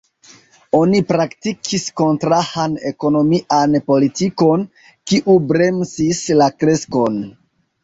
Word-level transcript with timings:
Oni 0.77 1.01
praktikis 1.09 1.85
kontrahan 2.01 2.73
ekonomian 2.93 3.77
politikon, 3.93 4.67
kiu 5.13 5.39
bremsis 5.55 6.25
la 6.43 6.51
kreskon. 6.59 7.25